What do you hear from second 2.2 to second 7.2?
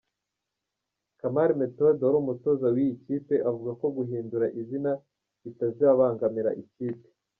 umutoza w’iyi kipe avuga ko guhindura izina bitazabangamira ikipe.